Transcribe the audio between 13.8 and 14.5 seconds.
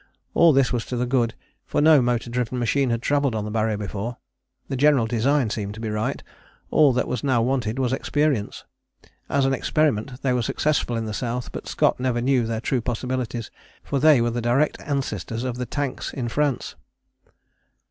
for they were the